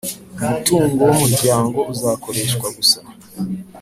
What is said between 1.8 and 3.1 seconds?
uzakoreshwa gusa